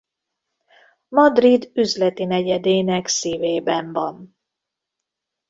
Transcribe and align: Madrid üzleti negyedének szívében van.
Madrid 1.07 1.71
üzleti 1.75 2.23
negyedének 2.25 3.07
szívében 3.07 3.93
van. 3.93 4.35